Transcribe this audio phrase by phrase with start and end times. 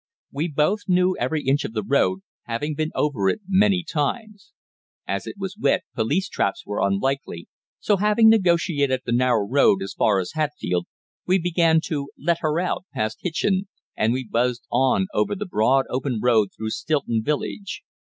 [0.31, 4.51] We both knew every inch of the road, having been over it many times.
[5.07, 7.47] As it was wet, police traps were unlikely,
[7.79, 10.87] so, having negotiated the narrow road as far as Hatfield,
[11.27, 15.85] we began to "let her out" past Hitchin, and we buzzed on over the broad
[15.91, 17.83] open road through Stilton village.